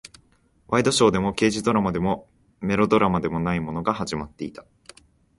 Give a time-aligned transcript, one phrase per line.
[0.67, 2.27] ワイドショーでも、刑事ドラマでも、
[2.59, 4.65] メロドラマでもないものが始まっていた。